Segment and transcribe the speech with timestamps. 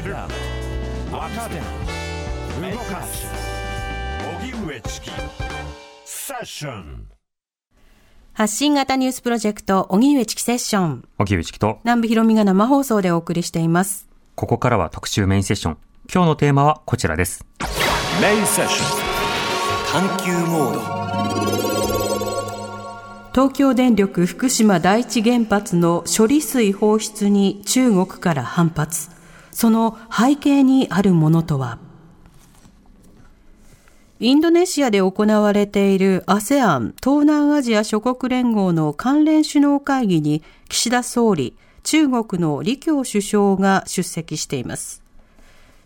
[0.00, 0.28] 知る若
[1.50, 1.56] 手
[2.72, 3.26] 動かす
[4.40, 5.10] 荻上チキ
[6.04, 7.06] セッション
[8.32, 11.04] 発信型ニュースプロジェクト、荻上チキセッション。
[11.18, 14.08] 荻上チキと、南部ひろみが生放送でお送りしています。
[14.36, 15.78] ここからは特集メインセッション。
[16.10, 17.44] 今日のテーマはこちらです。
[18.22, 18.86] メインセッショ
[19.98, 20.80] ン探求モード
[23.34, 29.19] 東京電力福島第一原発の処理水放出に中国から反発。
[29.52, 31.78] その背景にあるものとは？
[34.22, 45.02] インドネシアで行われている ASEAN 東南アジア諸国連合の関連首脳会議に岸田総理、中国の李強首相が出席しています。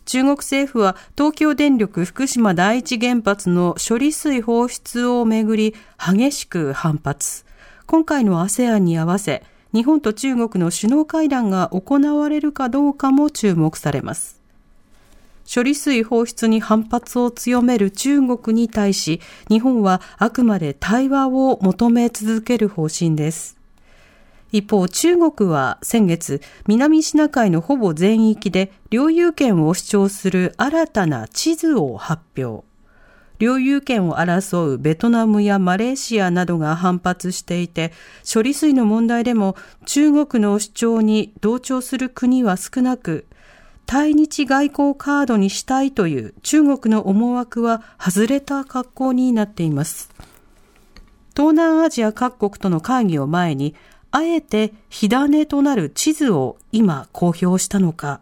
[0.05, 7.45] 中国政府は東京電力福島第一原発の処理水放出をめぐり激しく反発。
[7.87, 14.41] 今回の ASEAN に合わせ、日本と中国の首脳会談が行われるかどうかも注目されます。
[15.53, 23.59] 処理水放出に反発を強める中国に対し、日本はあくまで対話を求め続ける方針です。
[24.53, 32.65] 一方、中国は先月、南シナ海のほぼ全域で領有権を主張する新たな地図を発表。
[33.45, 37.93] 領有権を争うベトナムやマレーシアなどが反発していて、
[38.33, 43.27] 処理水の問題でも中国の主張に同調する国は少なく、
[43.85, 50.09] 対日外交カードにしたいという中国の思惑は外れた格好になっています。
[51.37, 53.75] 東南アジア各国との会議を前に、
[54.11, 58.21] あえて火種となる地図を今公表したのか、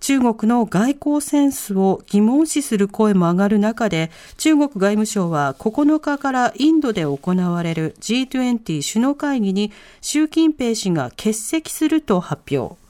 [0.00, 12.80] 中国の外交センスを疑問視する声も上がる中で、中国外務省は9日からインドで行われる G20 首脳会議に習近平氏が欠席すると発表。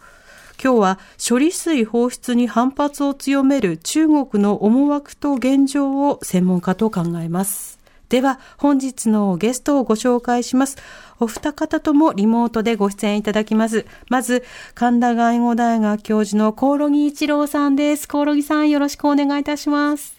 [0.63, 7.80] 今日は処理水放出に反発を強める中国の思惑と現状を専門家と考えます。
[8.11, 10.77] では本日のゲストをご紹介します。
[11.21, 13.87] お二方ともリモートでご出演いただきます。
[14.09, 14.45] まず、
[14.75, 18.09] 神田外語大学教授のコオロギ一郎さんです。
[18.09, 20.17] コオロギさんよろしくお願いいたします。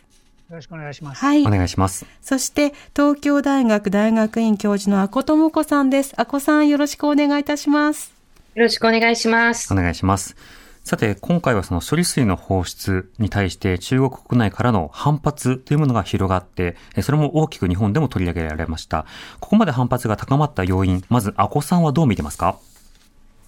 [0.49, 1.19] よろしくお願いします。
[1.19, 1.49] はいお。
[1.49, 2.05] 願いします。
[2.21, 6.13] そして、東京大学大学院教授の阿古智子さんです。
[6.15, 8.13] 阿古さんよろしくお願いいたします。
[8.55, 9.75] よろしくお願いしますお。
[9.75, 10.60] 願いします。
[10.83, 19.05] さて、今回はその処理水の放出に対して中国国内からの反発というものが広がって、えそれも大きく日本でも取り上げられました。
[19.39, 22.57] ここまで反発が高まった要因、まず、アコさんはどう見てますか？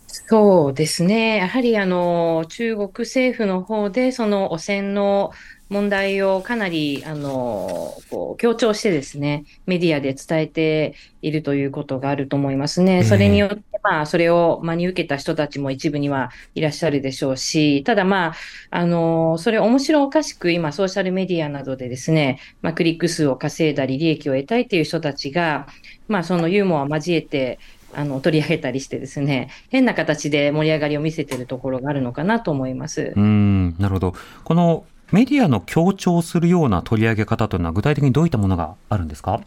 [0.08, 1.38] そうですね。
[1.38, 5.32] やはりあの、中国政府の方で、その汚染の
[5.70, 13.04] 問題をかなり、あの、こう強調してですね、メディアで伝えているということがあると思いますええね。
[13.04, 18.34] それによって、まあ、それを真に受けた人たちも一部にはいらっしゃるでしょうし、ただまあ、
[18.72, 25.68] あの、それ面白おかしく今、ソーシャルメディアなどでですね、まあ、クリック数を稼いだり、利益を得たいという人たちが、
[26.08, 27.60] まあ、そのユーモアを交えて、
[27.94, 33.22] あの、取り上げたりしてですね、変な形で盛り上がりを見せているところがあるのかなと思いますうー。
[33.22, 34.14] ん、なるほど。
[34.46, 39.42] このメディアの強調するような取り上げ方というのは具体的にどういったものがあるんですか？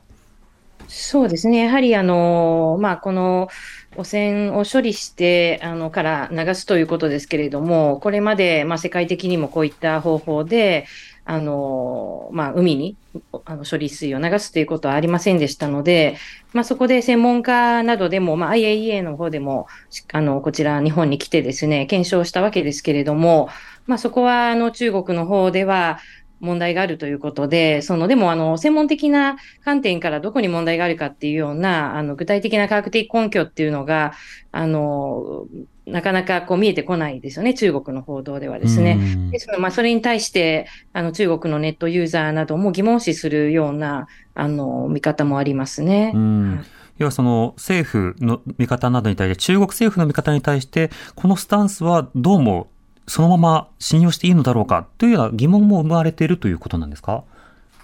[0.87, 1.65] そうですね。
[1.65, 3.49] やはり、あの、まあ、この
[3.97, 10.87] 汚染を処理して、あの、から流すということですけれども、これまで、まあ、世界的にもこういった方法で、
[11.25, 12.97] あの、まあ、海に
[13.45, 16.17] あの処理水を流すということはありませんでしたので、
[16.53, 19.67] まあ、そこで専門家などでも、まあ、IAEA の方でも、
[20.13, 23.49] あの、こちら日本に来てですね、検証したわけですけれども、
[23.87, 25.99] まあ、そこは、あの、中国の方では、
[26.41, 34.13] 問題があるということで、その、でも、あの、専門的な観点からどこに問題があるかっていうような、あの、具体的な科学的根拠っていうのが、
[34.53, 35.47] あの、
[35.87, 38.99] なかなかこう見えてこないですよね、中国の報道ではですね。
[39.01, 46.13] うんですので、まあ、それに対して、あの、中国のネットユーザーなども疑問視するような、あの、見方もありますね。
[46.15, 46.65] うん
[46.99, 52.69] 要はその政府の見方などに対して、中国政府の見方に対して、このスタンスはどうも
[53.07, 57.25] そのまま信用していいのだろうかというような疑問も生まれているということなんですか？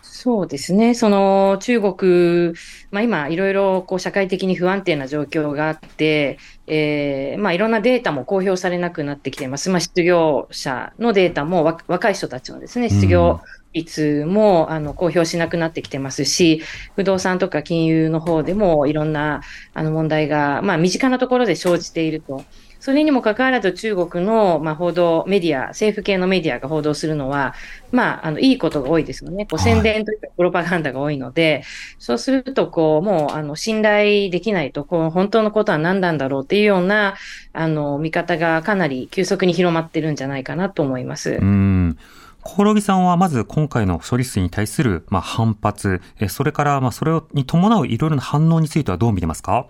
[0.02, 0.94] そうですね。
[0.94, 2.54] その中国、
[2.92, 6.38] まあ今いろいろこう社会的に不安定な状況があって、
[6.69, 9.69] えー、まあいろんなデータも公表されなくなってきています。
[9.69, 13.40] まあ失業者のデータもわ若い人たちのですね、失業
[13.72, 16.62] 率もあの公表しなくなってきてますし、
[16.94, 19.42] 不動産とか金融の方でもいろんな
[19.74, 22.44] あの問題が、まあ、身近なところで生じていると。
[22.82, 27.55] それにもかかわらず中国の、まあ、報道、メディア、政府系のメディアが報道するのは、
[27.93, 29.46] まあ、あの、いいことが多いですよね。
[29.46, 31.62] こう宣伝というか、プロパガンダが多いので、
[32.00, 37.14] そうすると、こう、もう、あの、信頼できないと、こう、本当のことは何なんだろうっていうような、
[37.52, 41.38] あの、見方がかなり急速に広まってるんじゃないかなと思います。
[41.40, 41.96] うん
[42.43, 49.67] コオロギさんはまず今回の処理水に対するまあ反発、それからまあそれに伴ういろいろな反応についてはどう見てますか？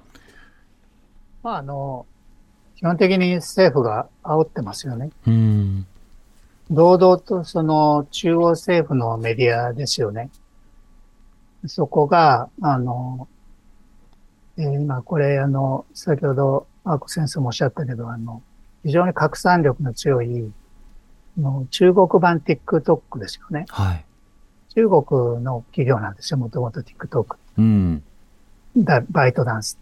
[1.43, 2.06] まあ、あの、
[2.82, 5.11] 基本的に政府が煽ってますよね。
[5.29, 5.87] うん。
[6.69, 10.31] 堂々とその中央政府のメディアですよね。
[11.69, 13.29] そこが、あの、
[14.56, 18.43] えー、今これあの、先ほどアーコ先生もおっしゃったけど、あの、
[18.82, 20.52] 非常に拡散力の強い、
[21.38, 23.67] の中国版 TikTok ですよね。
[23.69, 24.05] はい。
[24.75, 27.37] 中国の企業なんですよ、もともと TikTok。
[27.58, 28.02] うん。
[28.76, 29.78] だバイトダンス。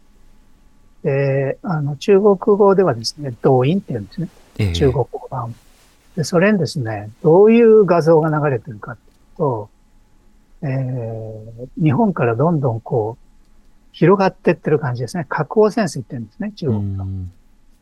[1.03, 4.29] で、あの、中国語ではですね、動員って言うんですね。
[4.59, 5.55] えー、中国語版。
[6.17, 9.71] で、それにですね、どういう画像が流れてるかっていうと、
[10.63, 13.31] えー、日本からどんどんこう、
[13.93, 15.27] 広がっていってる感じですね。
[15.29, 17.05] 核汚染水って言うんですね、中国が。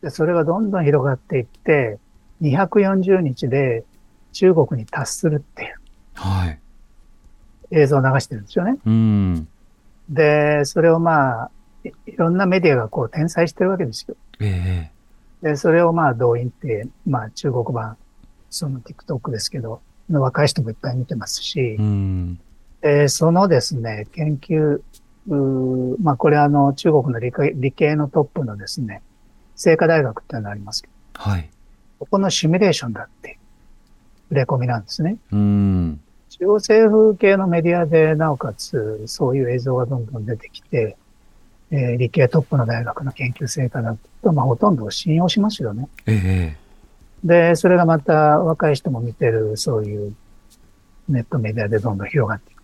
[0.01, 1.97] で、それがどんどん広がっていって、
[2.41, 3.83] 240日で
[4.31, 5.75] 中国に達するっていう。
[6.13, 6.59] はい。
[7.71, 8.77] 映像を流してるんですよね。
[8.85, 9.47] うん。
[10.09, 11.51] で、それをまあ、
[11.83, 14.15] いろんなメディアがこう転載してるわけですよ。
[14.39, 14.91] え
[15.41, 17.97] えー、で、それをまあ動員って、まあ中国版、
[18.49, 22.39] その TikTok ですけど、若い人もいっぱい見てますし、うん、
[22.81, 24.81] でそのですね、研究、
[26.01, 29.01] まあこれあの中国の理理系のトップのですね、
[29.55, 31.49] 清華大学っていうのがありますけど、はい。
[31.99, 33.37] ここのシミュレーションだって
[34.29, 35.17] 触れ込みなんですね。
[35.31, 35.99] うん。
[36.29, 40.95] 中央政府系のメディアで、なおかつ、そういう映像がどんどん出てきて、
[41.71, 45.87] えー、理系トップの大学の研究成果だと、まあ、ほとんど信用しますよね。
[46.05, 46.69] ええ
[47.23, 50.15] で、それがまた若い人も見てる、そういう
[51.09, 52.63] ネットメディアでどんどん広がっていく。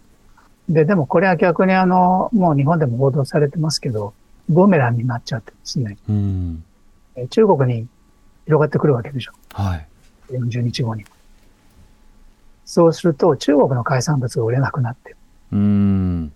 [0.70, 4.14] で、でもこれは逆にあの、もう日本でも報道されてますけど、
[4.48, 5.98] ブーメランになっちゃってですね。
[6.08, 6.64] うん、
[7.30, 7.88] 中国に
[8.46, 9.34] 広がってくるわけでしょ。
[9.54, 9.88] はい。
[10.32, 11.04] 40日後に。
[12.64, 15.18] そうすると中国の海産物が売れなくなってる。
[15.52, 16.34] うん。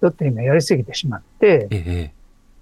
[0.00, 2.12] ちょっと今やりすぎてしまって、え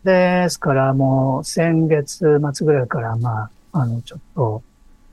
[0.05, 4.63] え、ですからもう先月末ぐらいからまあ、あの、ちょっと、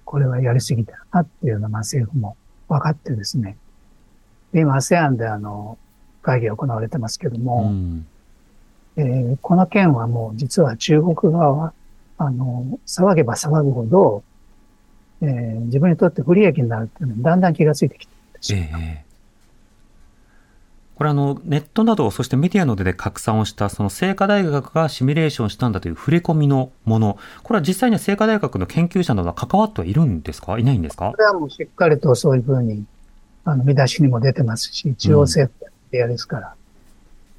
[0.06, 2.36] これはやりすぎたなっていうのは、まあ政府も
[2.68, 3.57] 分かってですね。
[4.54, 5.77] 今 ASEAN であの、
[6.21, 8.07] 会議が行われてますけども、うん、
[8.98, 11.74] えー、この件はもう実は中国側は、
[12.18, 14.24] あの、騒げば騒ぐほど、
[15.22, 18.60] えー、自分にとって不利益になるっていうのにだんだん気がついてきてるんですよ。
[18.81, 19.06] え
[21.00, 30.60] これあの、ネットなど、そしてメディアなどで拡散をした、その清華大学がシミュレーションしたんだという触れ込みのもの、これは実際には清華大学の研究者などは関わってはいるんですか？
[30.60, 31.12] いないんですか？
[31.12, 32.84] これはもうしっかりとそういうふうに、
[33.46, 36.54] あの、見出しにも出てますし、中央政府メディアですから。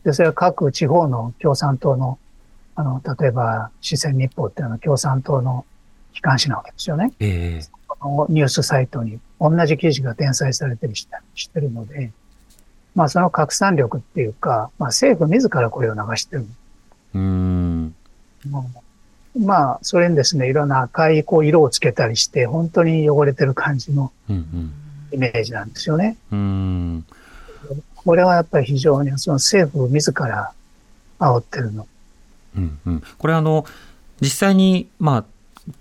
[0.05, 2.19] うん、で、それは各地方の共産党の、
[2.77, 5.67] あの、例えば、四川日報っていうのは共産党の
[6.15, 7.13] 機関紙なわけですよね。
[7.21, 11.07] えー、のニュースサイトに同じ記事が転載されてりし
[11.51, 12.11] てるので、
[12.95, 16.47] まあその拡散力っていうか、まあ政府自らこれを流してる。
[17.15, 17.95] うん。
[19.39, 24.13] まあ、それにですね、いろんな赤いこう色をつけたりして、本当に汚れてる感じの
[25.13, 26.17] イメージなんですよね。
[26.33, 27.07] うん、
[27.95, 30.53] これはやっぱり非常にその政府自ら
[31.19, 31.87] 煽ってるの。
[32.57, 33.65] うんうん、これあの、
[34.21, 35.25] 実際に、まあ、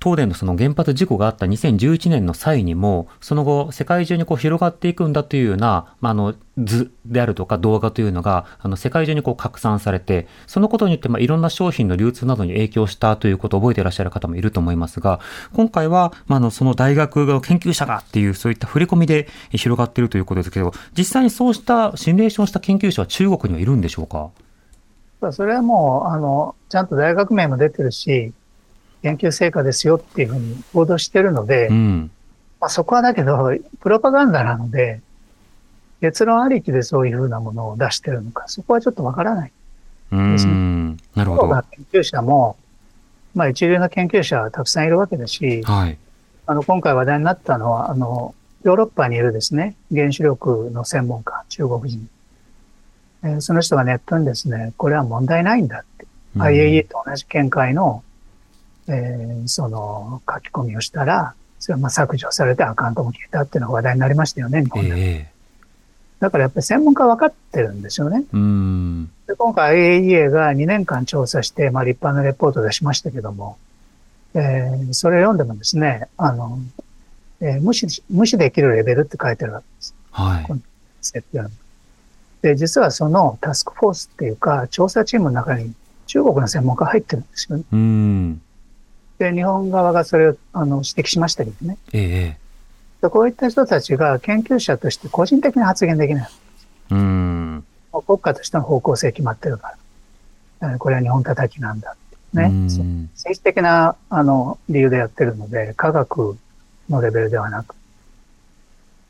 [0.02, 15.20] 東電のその原発事故があった2011年の際にも、その後、世界中にこう広がっていくんだというような、まあ、あの図であるとか動画というのが、あの世界中にこう拡散されて、そのことによって、まあ、いろんな商品の流通などに影響したということを覚えていらっしゃる方もいると思いますが、
[15.54, 24.30] 今回は、まあ、あのその大学の研究者がっていう、そういった振り込みで広がっているということですけど、実際にそうしたシミュレーションした研究者は中国にはいるんでしょうか？
[25.32, 28.32] それはもう、あの、ちゃんと大学名も出てるし、
[29.02, 32.12] 研究成果ですよっていうふうに報道してるので、うん、
[32.60, 35.02] まあ、そこはだけど、プロパガンダなので、
[36.02, 39.52] 結論ありきでそういうふうなものを出してるのか、そこはちょっとわからない
[40.12, 40.98] ですね。
[41.16, 41.64] なるほど。
[41.72, 42.58] 研究者も、
[43.36, 45.98] まあ一流の研究者はたくさんいるわけだし、はい、
[46.46, 52.10] あの、今回話題になったのは、あの、ヨーロッパにいるですね、原子力の専門家、中国人。
[53.24, 58.04] えー、その人がネットにですね、これは問題ないんだって、うん、IAEA と同じ見解の
[58.90, 64.90] えー、その書き込みをしたら、それはまあ削除されてアカウントも消えたっていうのが話題になりましたよね、日本で。
[64.96, 68.24] えー、だからやっぱり専門家は分かってるんですよね。
[68.34, 73.58] うんで今回 IAEA が2年間調査して、まあ、立派なレポートを出しましたけども、
[74.34, 76.58] えー、それを読んでもですね、あの、
[77.42, 79.96] えー、無視、無視できるレベルって書いてあるわけです。
[80.12, 80.48] はい。
[81.02, 81.44] 設定
[82.42, 85.74] で、実はそのタスクフォースっていうか、調査チームの中に
[86.08, 87.64] 中国の専門家入ってるんですよね。
[87.72, 88.42] うん。
[89.20, 91.78] で、日本側がそれをあの指摘しましたけどね。
[91.94, 92.38] ええ
[93.02, 93.10] で。
[93.10, 96.30] こういった人たちが研究者として個人的に発言できない。
[96.92, 97.66] うん。
[98.06, 99.76] 国家としての方向性決まってるか
[100.62, 100.80] ら。
[100.80, 101.96] これは日本叩きなんだ。
[102.34, 102.50] ね。
[102.50, 106.38] 政治的な、あの、理由でやってるので、科学
[106.90, 107.76] のレベルではなく、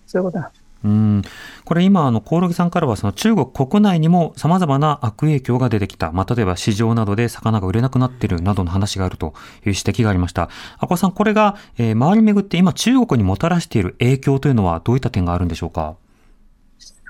[0.08, 0.59] そういうことなんです。
[0.84, 1.22] うん
[1.66, 6.12] これ今、あの、コオロギさんからは、その中国国内にも様々な悪影響が出てきた。
[6.12, 9.34] まあ、例えば市場などで魚が売れなくなってるなどの話があるという
[9.66, 10.50] 指摘がありました。
[10.78, 15.96] あこさん、これが、えー、周り巡って今中国にもたらしている影響というのはどういった点があるんでしょうか？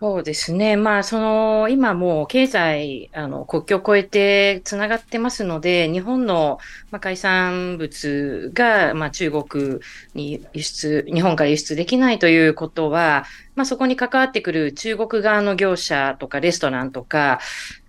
[0.01, 0.77] そうですね。
[0.77, 6.57] まあ、その、今もう経済、あの、国境を越えてつながってますので、日本の、
[6.89, 9.79] まあ、海産物が、まあ、中国
[10.13, 17.39] に輸出、日本から輸出できないということは、まあ、そこに関わってくる中国側の業者とかレストランとか、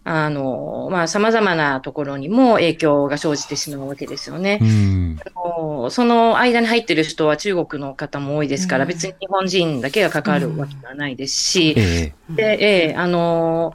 [0.05, 4.59] あの、まあ、様々なところにも影響が生じてしまうわけですよね。
[4.61, 4.65] う
[5.87, 11.77] ん、その間に入ってる人は中国の方も多いですから、別に日本人だけが関わるわけではないですし、
[12.29, 13.75] うん、で、ええ、あの、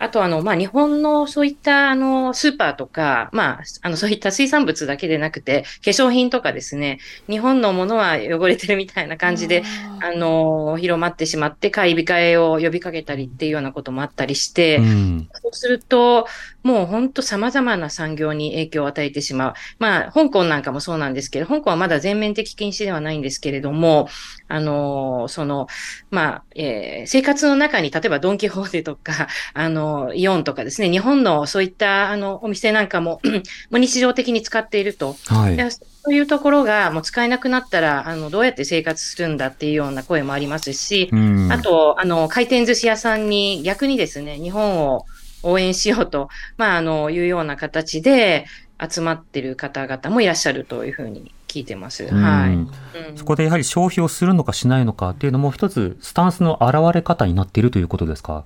[0.00, 9.64] あと、あの、まあ、日本のそういった、あの、スーパーとか、まあ、あの、そういった水産物だけでなくて、化粧品とかですね、日本のものは汚れてるみたいな感じで、
[10.00, 16.28] あの、広まってしまって、買い控えを呼びかけたりっていうようなこともあったりして、うん、そうすると、
[16.62, 19.54] もう本当様々な産業に影響を与えてしまう。
[19.78, 24.08] まあ、香港なんかもそうなんですけど、香港はまだ全面的禁止ではないんですけれども、
[24.48, 25.68] あの、その、
[26.10, 33.20] まあ、えー、生活の中に、例えばドンキホーテとか、 あの、イオンとかですね、日本のそういったあのお店なんかも
[33.70, 35.16] もう日常的に使っていると。
[35.26, 35.70] はい。
[35.70, 41.10] そういうところがもう使えなくなったら、あの、どうやって生活するんだっていうような声もありますし、
[41.50, 45.04] あと、あの、回転寿司屋さんに逆にですね、日本を
[45.42, 48.46] 応援しようと、まあ、あの、いうような形で
[48.80, 52.06] 集まってる方々もいらっしゃるというふうに聞いてます。
[52.12, 53.16] はい。
[53.16, 58.44] そこでやはり消費をするのかしないのかっていうのも一つスタンスの現れ方になっているということですか？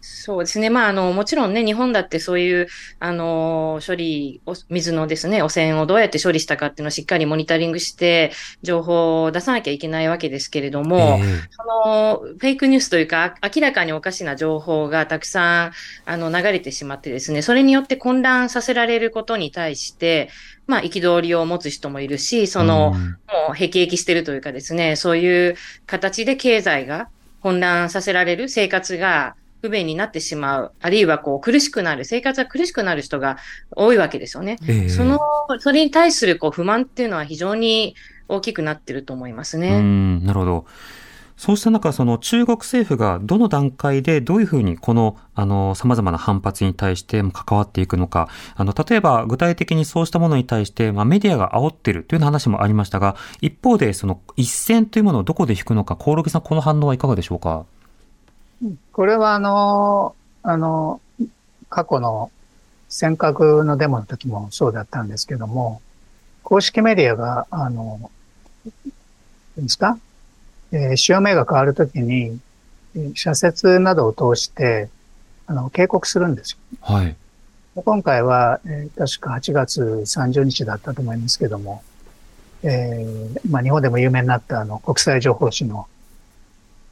[0.00, 0.70] そうですね。
[0.70, 2.68] まあ、あの、もちろんね、日本だってそういう、
[3.00, 8.30] あの、処理、水のですね、汚染をどうやって処理したかっていうのをしっかりモニタリングして、
[8.62, 15.72] 情報を出さなきゃいけないわけですけれども、えー、その、フェイクニュースというか、明らかにおかしな情報がたくさん、
[16.04, 20.30] あの、流れてしまってですね、それによって混乱させられることに対して、
[20.68, 23.18] まあ、憤りを持つ人もいるし、その、うん、も
[23.50, 27.08] う、辟易してるというかですね、そういう形で経済が
[27.40, 33.38] 混乱させられる生活が、不便になってしまう、あるいはこう苦しくなる、生活が苦しくなる人が
[33.74, 34.58] 多いわけですよね。
[34.62, 35.18] えー、その、
[35.58, 37.94] それに対するこう不満っていうのは非常に
[38.28, 39.78] 大きくなってると思いますね。
[39.78, 40.66] うん、なるほど。
[41.36, 57.66] そうした中、その中国政府がどの段階でどういうふうにこの、あの、様々な反発に対して関わっていくのか、あの、例えば具体的にそうしたものに対して、まあ、メディアが煽ってるという話もありましたが、一方で、その一線というものをどこで引くのか、コオロギさん、この反応はいかがでしょうか？
[58.92, 61.00] これはあの、あの、
[61.68, 62.30] 過去の
[62.88, 65.80] 尖閣のデモの時もそうだったんですけども、
[66.42, 68.10] 公式メディアが、あの、
[69.56, 69.98] ですか、
[70.72, 72.38] えー、潮目が変わるときに、
[73.14, 74.88] 社説などを通して、
[75.46, 76.58] あの、警告するんですよ。
[76.80, 77.16] はい。
[77.74, 81.82] 今回は、えー、確か8月30日だったと思いますけども、
[82.62, 85.86] えー、まあ日本でも有名になったあの国際情報誌の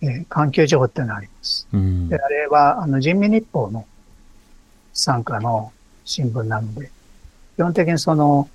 [0.03, 1.67] えー、環境情報っていうのがあります。
[1.73, 3.87] うん、であれは、あの、人民日報の
[4.93, 5.73] 参加の
[6.05, 6.91] 新聞なので、
[7.57, 8.49] 基本的にその、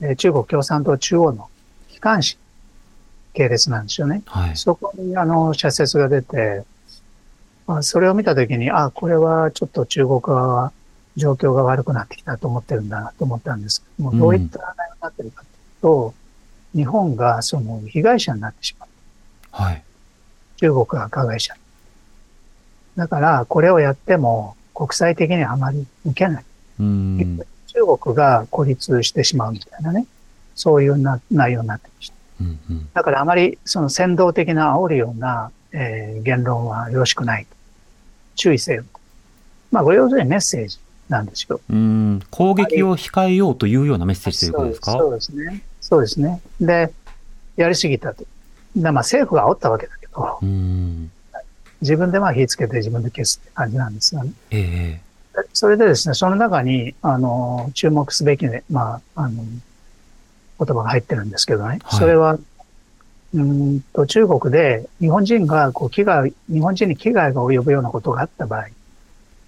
[0.00, 1.48] えー、中国共産党中央の
[1.88, 2.38] 機関紙
[3.34, 4.22] 系列なんですよね。
[4.26, 6.64] はい、そこに、あの、社説が出て、
[7.66, 10.72] まあ、それを見たときに、あ、これはちょっと中国側は
[11.16, 16.14] 状況が悪くなってきたと思ってるんだなと思ったんですけども、どういった内容になってるかというと、
[16.74, 18.88] 日本がその被害者になってしまう。
[19.50, 19.82] はい。
[20.56, 21.54] 中国が加害者。
[22.96, 26.44] だから、これをやっても国際的にはあまり受けない。
[26.78, 30.06] 中国が孤立してしまうみたいなね、
[30.54, 32.14] そういうな内容になってました。
[32.40, 37.46] うんうん、だからあまりその先導的な煽るような、えー、言論はよろしくない。
[38.34, 38.84] 注意せよ。
[39.70, 41.60] まあ、これ要するにメッセージなんですよ。
[41.70, 44.92] うん攻撃を控えようというようなメッセージということですか？
[44.92, 45.62] そうですね。
[45.80, 46.40] そうですね。
[46.60, 46.92] で、
[47.56, 48.24] やりすぎたと。
[48.74, 50.05] まあ政府が煽ったわけだけど、
[51.80, 54.32] 自分でまあ火つけて自分で消すって感じなんですよね。
[54.50, 61.78] えー、それでですね、その中に、あの、注目すべき、ね、まあ、あの、言葉が入ってるんですけどね。
[61.82, 62.38] はい、それは、
[63.34, 68.68] うんと、中国で日本人が、こう、危害、日本人に危害が及ぶようなことがあった場合、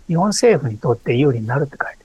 [0.08, 1.98] 日本政府にとって有利になるって書いて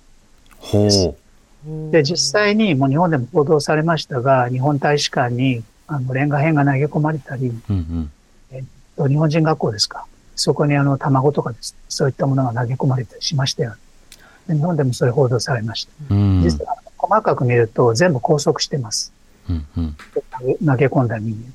[0.59, 1.91] ほう。
[1.91, 8.11] で、実際にもう日本でも報道されましたが、日本大使館にあのレンガ片が投げ込まれたり、うんうん、えっと、
[8.97, 10.05] 日本人学校ですか？
[10.35, 13.75] そこにあの卵とかです、ね、そういったものが投げ込まれたりしましたよ。
[14.47, 15.91] 日本でもそれ報道されました。
[16.11, 19.13] うん、実は細かく見ると全部拘束してます。
[19.49, 19.95] うんうん、
[20.65, 21.53] 投げ込んだ人間。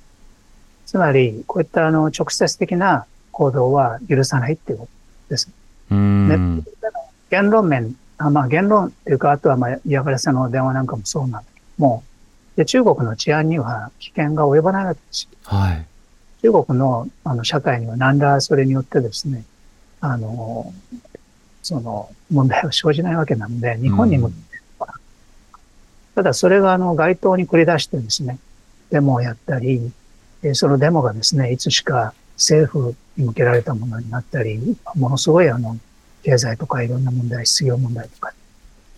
[0.86, 4.90] つまり、こういったあの直接的な行動は許さないっていうこと
[5.30, 5.50] です。
[5.90, 6.64] うん、
[7.30, 12.04] 言論面、あまあ言論っていうか、あとはまあ嫌がらせの電話なんかもそうなんだけども、
[12.56, 15.38] で中国の治安には危険が及ばないわけですよ。
[15.44, 15.86] はい。
[16.42, 19.44] 中国のあの社会には何らそれによってですね、
[20.00, 20.72] あの、
[21.62, 24.34] その問題は生じないわけなので、日本にも、うん、
[26.14, 28.38] ただそれがあの街頭に繰り出してですね、
[28.90, 29.92] デモをやったり、
[30.54, 35.76] そのデモがですね、いつしか政府に向けられたものになったり、ものすごいあの、
[36.22, 38.32] 経済とかいろんな問題、失業問題とか、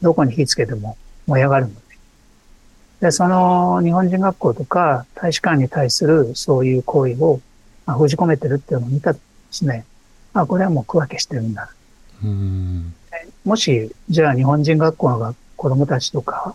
[0.03, 1.73] どこに火つけても燃え上がるの
[3.01, 3.07] で。
[3.07, 7.41] で、その日本人学校とか大使館に対するそういう行為を、
[7.87, 9.19] まあ、封じ込めてるっていうのを見たで
[9.51, 9.85] すね、
[10.33, 11.71] まあ、これはもう区分けしてるんだ。
[12.23, 12.95] うん
[13.45, 16.55] もし、じゃあ日本人学校の子供たちとか、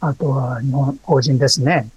[0.00, 1.88] あとは日本法人ですね、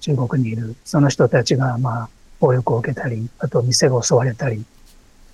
[0.00, 2.08] 中国にいる、その人たちが、まあ、
[2.40, 4.64] 暴力を受けたり、あと店が襲われたり、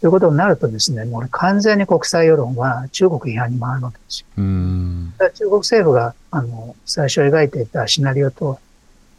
[0.01, 4.27] ということになるとですね、もう完全に国際世論は中国違反に回るわけですよ。
[4.39, 8.59] うん中国政府が、あの、最初描いていたシナリオと、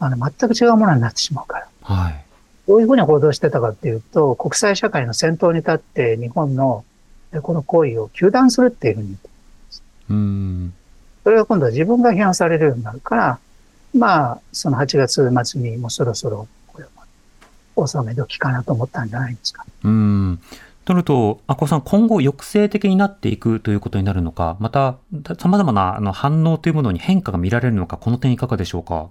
[0.00, 1.68] あの、全く違うものになってしまうから。
[1.82, 2.24] はい。
[2.66, 6.84] どういうふうに報道してたかっていうと、国際社会の先頭に立って日本の
[7.42, 9.28] この行為を糾弾するっていうふうに言って
[10.10, 10.74] うん。
[11.24, 13.38] それが今度は自分が批判されるようになるから、
[13.94, 16.86] まあ、その8月末にもそろそろ、これ
[17.76, 19.64] は、収め時かなと思ったんじゃないですか。
[19.84, 20.40] うん。
[20.84, 24.98] となると、あこさん、今後抑制的になっていくということになるのか、また、
[25.38, 29.10] 様々なあの反応というものに変化が見られるのか、この点いかがでしょうか？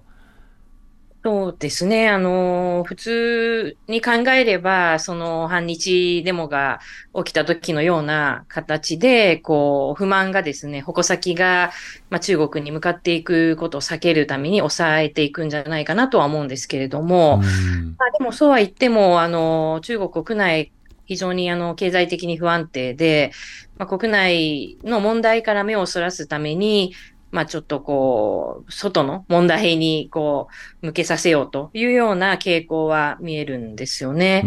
[1.24, 2.08] そうですね。
[2.08, 6.80] あの、普通に考えれば、その反日デモが
[7.14, 11.70] 起きた時のような形で、こう、不満がですね、矛先が、
[12.10, 20.72] まあ、中国に向かっていくことを避けるために抑えていくんじゃないかなとは思うんですけれども、まあ、でもそうは言っても、あの、中国国内
[21.12, 23.32] 非常にあの経済的に不安定で、
[23.76, 26.94] まあ、国内の問題から目をそらすために、
[27.32, 30.48] まあちょっとこう、外の問題にこ
[30.82, 34.42] う、向けさせようというような傾向は見えるんですよね。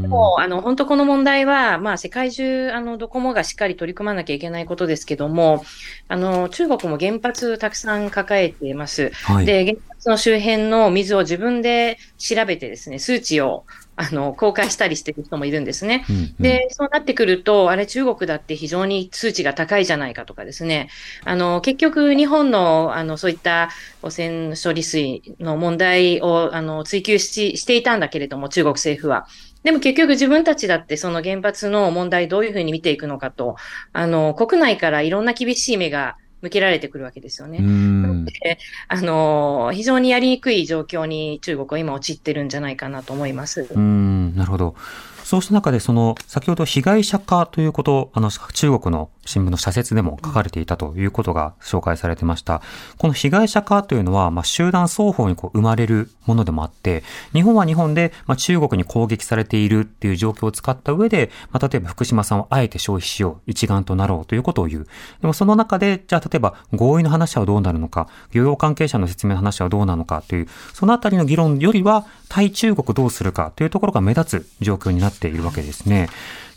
[0.00, 5.64] でも、あの、本当この問題は、まあ世界中、あの、どこもがしっかり取り組まなきゃいけないことですけども、
[6.08, 9.10] あの、中国も原発たくさん抱えています。
[9.10, 13.66] はい、で、原発の周辺の水を自分で調べてですね、数値を
[14.00, 16.06] あの、公開したりしてる人もいるんですね。
[16.08, 20.88] うんうん、で、そうなってくると、あれ中国だって非常に数値が高いじゃないかとかですね。
[21.24, 23.68] あの、結局日本の、あの、そういった
[24.00, 29.26] 汚染処理水の問題を、あの、追求ししていたんだけれども、中国政府は。
[29.62, 33.56] でも結局自分たちだってその原発の問題どういうふうに見ていくのかと、
[33.92, 37.58] あの、国内からいろんな厳しい目が向けられてくるわけですよね。
[38.24, 43.68] であの非常にやりにくい状況に中国は今陥ってるんじゃないかなと思います。
[43.74, 44.74] うんなるほど。
[45.24, 52.62] そうした中で、その、先ほど被害者化ということ、あの、中国の新聞の社説でも書かれていたということが紹介されてました。
[52.98, 57.02] この被害者化というのは、まあ、集団双方にこう生まれるものでもあって、
[57.32, 64.86] 日本は日本で、まあ、中国に攻撃されているっていう状況を使った上で、まあ、例えば福島さんをあえて消費しよう、一丸となろうということを言う。
[65.20, 76.08] でもその中で、じゃあ例えば合意の話はどうなるのか、漁業関係者の説明の話はどうなのかという、そのあたりの議論よりは、対中国どうするかというところが目立つ状況になっているわけですね。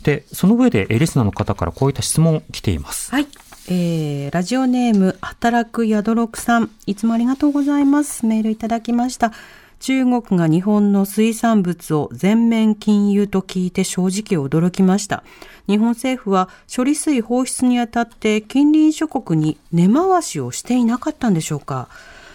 [0.02, 3.10] で、その上で、エリスナーの方からこういった質問来ています。
[3.10, 3.26] はい。
[3.68, 8.26] えー、ラジオネーム、働くやどろくさん、いつもありがとうございます。
[8.26, 9.32] メールいただきました。
[9.80, 15.24] 中国が日本の水産物を全面禁輸と聞いて正直驚きました。
[15.66, 21.88] 日本政府は処理水放出にあたって近隣諸国に根回しをしていなかったんでしょうか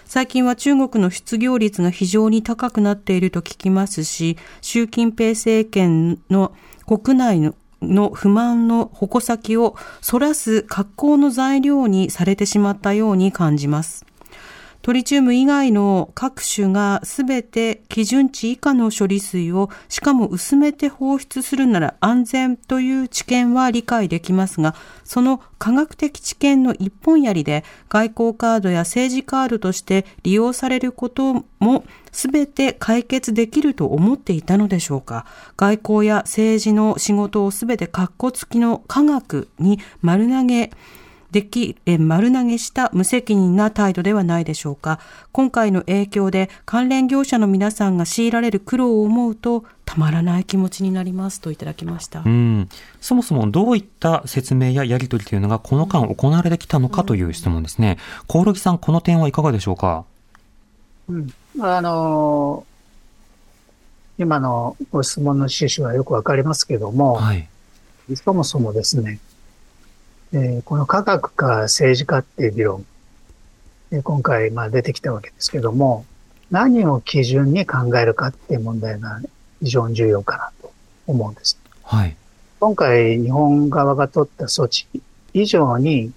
[0.10, 6.52] 最近は中国の失業率が非常に高くなっていると聞きますし、習近平政権の
[6.88, 14.04] 国内のの不満の矛先をそらす格好の材料にされてしまったように感じます。
[14.82, 35.26] トリチウム以外の各種がすべて基準値以下の処理水をしかも薄めて放出するなら安全という知見は理解できますが、その科学的知見の一本槍で外交カードや政治カードとして利用されることもすべて解決できると思っていたのでしょうか？
[35.58, 40.72] 外交や政治の仕事をすべて格好付きの科学に丸投げ
[41.32, 45.00] でき、え丸投げした無責任な態度ではないでしょうか。
[45.32, 52.22] 今回の影響で関連業者の皆さんが強いられる苦労を思うと、たまらない気持ちになりますといただきました。
[52.26, 52.70] うん。
[53.02, 57.98] そもそもどういった説明ややり取りというのがこの間行われてきたのかという質問ですね。
[58.28, 60.06] 興梠さん、この点はいかがでしょうか？
[61.10, 61.34] うん。
[61.60, 67.48] あのー、今のご質問の趣旨はよくわかりますけども、はい、
[68.16, 69.20] そもそもですね、
[70.32, 72.86] えー、この科学か政治かっていう議論、
[73.92, 76.06] えー、今回まあ出てきたわけですけども、
[76.52, 79.20] 何を基準に考えるかっていう問題が
[79.62, 80.72] 非常に重要かなと
[81.08, 81.60] 思うんです。
[81.84, 82.16] はい。
[82.60, 84.88] 今回日本側が取った措置
[85.34, 86.12] 以上に、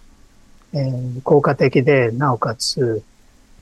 [0.73, 3.03] えー、効果的で、なおかつ、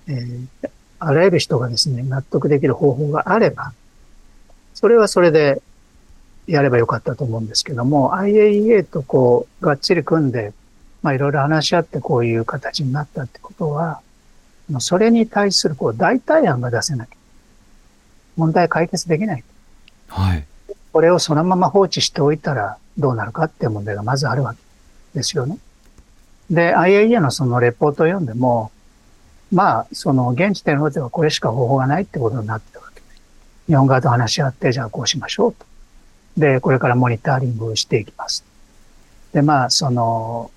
[0.09, 3.73] えー、あらゆる人がですね、納得できる方法があれば、
[4.75, 5.63] それはそれで
[6.51, 10.53] やればよかったと思うんですけども、IAEA とこう、がっちり組んで、
[11.03, 14.01] まあいろいろ話し合ってこういう形になったってことは、
[14.79, 17.13] それに対するこう代替案が出せなきゃ。
[18.37, 19.45] 問題解決できない。
[20.09, 20.47] はい。
[20.93, 24.61] これをそのまま放置しておいたらどうなるかっていう問題がまずあるわけ
[25.15, 25.59] ですよね。
[26.51, 28.73] で、IAEA のそのレポートを読んでも、
[29.53, 33.07] まあ、その現時点のではこれしか方法がないってことになってるわけで。
[33.69, 35.70] 日本側と話し合って、じゃあこうしましょうと。
[36.37, 38.45] で、これからモニタリングをしていきます。
[39.33, 40.51] で、まあ、その、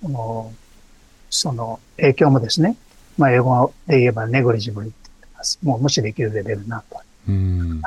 [1.29, 2.77] その影響もですね、
[3.17, 5.59] まあ、英語で言えばネグリジブルって言ってます。
[5.63, 7.01] もう無視できるレベルなと。
[7.27, 7.81] うん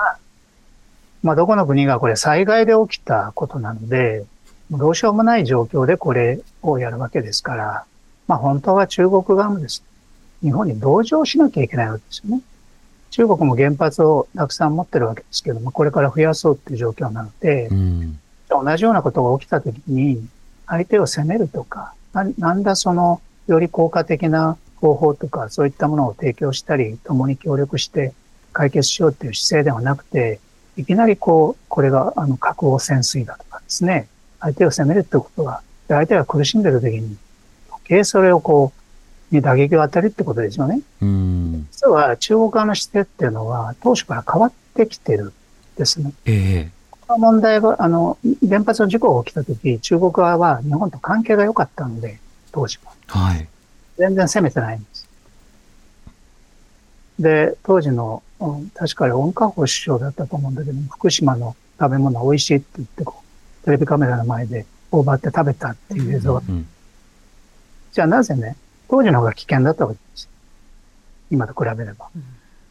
[1.23, 4.25] まあ、どこの国がこれ災害で起きたことなので、
[4.71, 7.85] どうしようもない状況でこれをやるわけですから、
[8.29, 9.83] まあ、本当は中国側もです、
[10.43, 12.43] ね、日本に同情しなきゃいけないわけですよね。
[13.17, 18.19] 中国も原発をたくさん持ってるわけですけども、これから増やそうっていう状況なので、うん、
[18.51, 20.23] 同じようなことが起きたときに、
[20.67, 28.13] 相手を責めるとか、ななんだその、より効果的な方法とか、そういったものを提供したり、共に協力して
[28.53, 30.39] 解決しようっていう姿勢ではなくて、
[30.77, 34.09] いきなりこう、これが、あの、核汚染水だとかですね、
[34.41, 37.17] 相手を責めるってことは、相手が苦しんでる時に、
[37.71, 38.86] 余計それをこう、
[39.31, 40.81] に打撃を与えるってことですよね。
[41.01, 45.33] 実は中国側の姿勢っていうのは当初から変わってきてるん
[45.77, 46.13] ですね。
[46.25, 52.19] えー、この問題が、あの、原発の事故が起きたとき、中国側は日本と関係が良かったので、
[52.53, 52.93] 当時は。
[53.07, 53.49] はい。
[53.99, 55.09] 全然責めてないんです。
[57.19, 63.23] で、当時の、うん、確かに温家宝首相だったと思うんだけど福島の食べ物美味しいって言ってこ
[63.63, 66.43] う、テレビカメラの前で頬張って食べたっていう映像。
[66.47, 66.69] うんうん、
[67.93, 68.57] じゃあなぜね、
[68.89, 70.31] 当時の方が危険だったわけですよ。
[71.31, 72.09] 今と比べれば。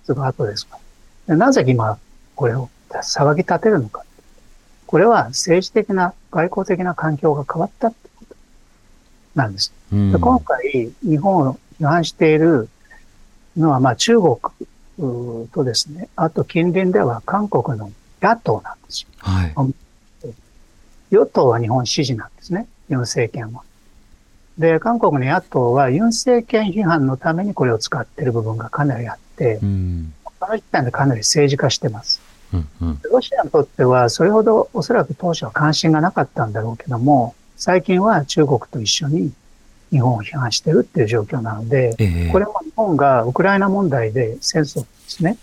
[0.05, 0.79] すぐ後ですか
[1.27, 1.35] ら。
[1.35, 1.97] なぜ今、
[2.35, 4.03] これを騒ぎ立てるのか。
[4.85, 8.35] これは政治的な、外交的な環境が変わったってこと
[9.33, 9.73] なんです。
[9.91, 12.69] で今回、日本を批判している
[13.57, 14.37] のは、まあ中国
[15.51, 19.07] とですね、あと近隣では韓国の野党なんですよ。
[19.17, 19.53] はい、
[21.11, 23.63] 与党は日本支持なんですね、ユン政権は。
[24.57, 32.21] で、韓国の野党はユン政権批判のためにこれを使っている部分がかなりあって、うん、この時点でかなり政治化してます。
[32.53, 39.31] うんうん、ロシアにとっては、それほどおそらく当初は関心がなかったんだろうけども、最近は中国と一緒に
[39.91, 45.37] 日本を批判してるっていう状況なので、えー、これも日本がウクライナ問題で戦争ですね。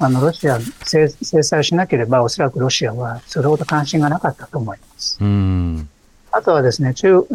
[0.00, 1.08] あの、ロシア制
[1.42, 5.18] 裁をしなければ、おそらくロシアはそれほど関心がなかったと思います。
[5.20, 5.88] うん
[6.38, 7.26] あとはですね、中、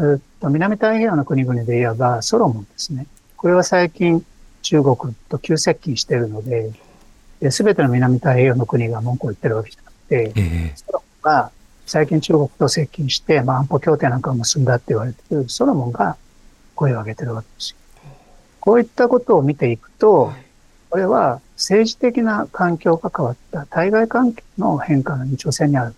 [0.42, 3.06] 南太平洋の国々で言えば、ソロモンですね。
[3.36, 4.26] これは最近
[4.62, 4.96] 中国
[5.28, 6.72] と急接近しているので、
[7.52, 11.52] すべての南太平洋の国が文句を言ってるわけじゃなくて、えー、ソロモンが
[11.86, 16.16] 最近中国と接近して、まあ、安保協定なんかを結んだって言われているソロモンが
[16.74, 17.78] 声を上げてるわけですよ。
[18.62, 20.32] こういったことを見ていくと、
[20.90, 25.96] これは政治的な環境が変わった対外関係の変化の延長線にある。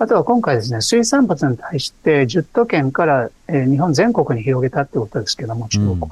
[0.00, 5.96] あとは今回ですね、水産物に対して10都県から、えー、日本全国に広げたってことですけども、中国は。
[5.96, 6.10] うん、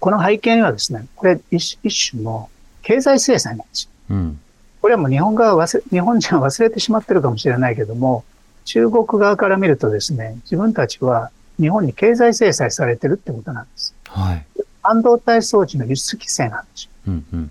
[0.00, 2.50] この背景にはですね、これ一一種の
[2.82, 3.90] 経済制裁なんですよ。
[4.10, 4.40] うん、
[4.82, 8.24] これはもう日本側は忘れ、日本人は忘れてしまってるかもしれないけども、
[8.64, 13.94] 中国側から見るとですね、自分たちは日本に経済制裁されてるってことなんです。
[14.08, 14.44] はい。
[14.82, 16.90] 半導体装置の輸出規制なんですよ。
[17.08, 17.50] うんうん、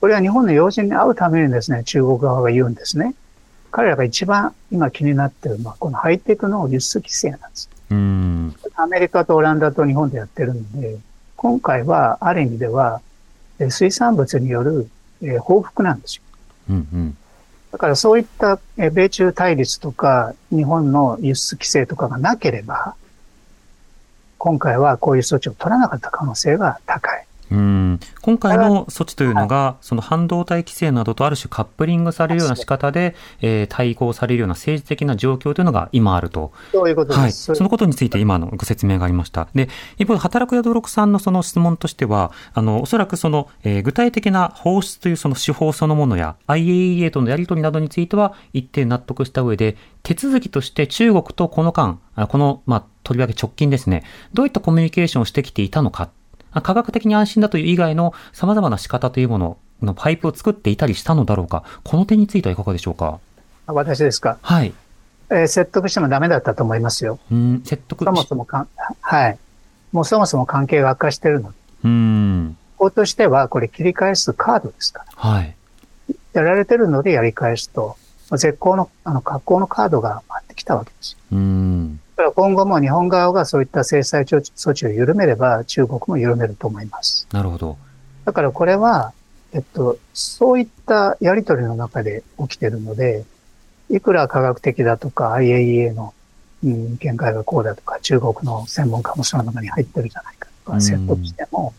[0.00, 3.14] これは日本の要人に会うためにですね、中国側が言うんですね。
[3.70, 7.70] 彼らが一番今気になってるのは、このハイテクの輸出規制なんです。
[7.90, 10.98] うんアメリカとオランダと日本でやってるんで、
[11.36, 13.00] 今回はある意味では、
[13.70, 14.88] 水産物による
[15.40, 16.22] 報復なんですよ。
[16.70, 17.16] うんうん
[17.70, 22.94] だからそういった米中対立とか日本の輸出規制とかがなければ、
[24.38, 27.27] 今回はこういう措置を取らなかった可能性が高い。
[27.50, 36.52] うん今回の措置というのが、その半導体規制などとある種カップリングされるような仕方で、えー、対抗されるような政治的な状況というのが今あると。
[36.72, 37.50] そういうことです。
[37.50, 37.56] はい。
[37.56, 39.48] そのことについて今のご説明がありました。
[39.54, 56.10] で、一方で働く宿六さんのその質問としては、あの、おそらくその、えー、具体的な放出というその手法そのものや IAEA とのやり取りなどについては一定納得した上で、手続きとして中国とこの間、この、まあ、とりわけ直近ですね、どういったコミュニケーションをしてきていたのか
[56.52, 63.20] 科学的に安心だという以外の様々な仕方というもののパイプを作っていたりしたのだろうか、この点についてはいかがでしょうか？
[63.66, 64.38] 私ですか？
[64.42, 64.72] はい。
[65.30, 67.18] えー、説得してもダメだったと思いますよ。
[67.30, 68.68] うん、説得そもそもかん、
[69.00, 69.38] はい。
[69.92, 71.52] もうそもそも関係が悪化してるの。
[71.84, 72.56] うん。
[72.76, 75.04] 法としては、これ切り返すカードですか？
[75.04, 75.30] ら。
[75.30, 75.54] はい。
[76.32, 77.96] やられてるのでやり返すと、
[78.32, 81.18] 絶好の、あの、格好のカードが回ってきたわけですよ。
[81.32, 82.00] うん。
[82.34, 87.28] 今後も日本側がそういった制裁措置を緩めれば、中国も緩めると思います。
[87.32, 87.78] なるほど。
[88.24, 89.12] だからこれは、
[89.52, 93.24] えっと、そういったやりとりの中で起きてるので、
[93.88, 96.12] いくら科学的だとか IAEA の、
[96.64, 101.72] うん、見解がこうだとか、中国の専門家もその中に入ってるじゃないかとか、説得しても、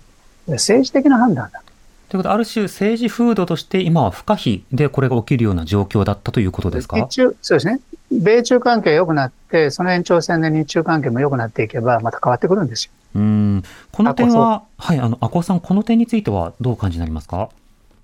[0.47, 1.61] 政治的な判断だ。
[2.07, 7.07] ということで、ある種政治風土として今は不可避でこれが起きるような状況だったということですか？
[7.09, 7.79] そうですね。
[8.11, 12.91] 米中関係良くなって、その延長線で日中関係も良くなっていけば、また変わってくるんですよ。
[13.15, 13.63] うん。
[13.91, 17.49] この点は、はい、あの、赤尾さん、この点についてはどう感じになりますか？